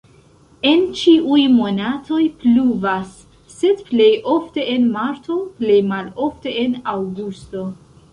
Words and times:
En 0.67 0.79
ĉiuj 0.99 1.41
monatoj 1.57 2.21
pluvas, 2.43 3.11
sed 3.55 3.83
plej 3.89 4.07
ofte 4.37 4.65
en 4.77 4.87
marto, 4.95 5.37
plej 5.61 5.77
malofte 5.91 6.55
en 6.63 6.75
aŭgusto. 6.95 7.63